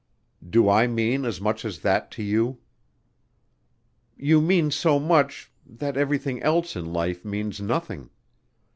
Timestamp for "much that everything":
4.97-6.41